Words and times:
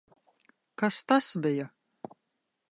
Kas 0.83 0.97
tas 1.07 1.29
bija? 1.45 1.69